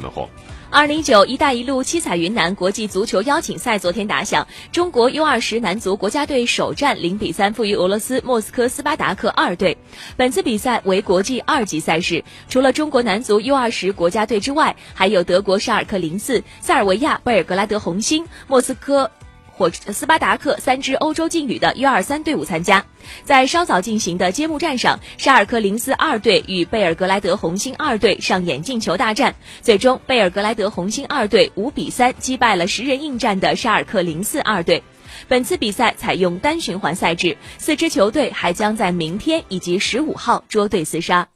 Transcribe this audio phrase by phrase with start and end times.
[0.00, 0.28] 的慌。
[0.70, 9.78] 二零一九“一带一路”七彩云南国际足球邀请赛昨天打响，中国 U 二十男足国家队首战零比三负于俄罗斯莫斯科斯巴达克二队。
[10.14, 19.10] 本次比赛为国际二级赛事，除了中国男足 U 二十国家队之外，还有德国沙尔克零四、塞尔维亚贝尔格莱德红星、莫斯科。
[19.58, 22.86] 火斯巴达克三支欧洲劲旅的 U 二三队伍参加，
[23.24, 34.80] 在稍早进行的揭幕战上，沙尔克零四二队与贝尔格莱德红星二队上演进球大战，最终贝尔格莱德红星二队五比三击败了十人应战的沙尔克零四二队。
[35.26, 41.26] 本次比赛采用单循环赛制，四支球队还将在明天以及十五号捉对厮杀。